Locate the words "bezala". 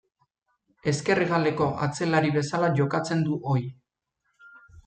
2.39-2.73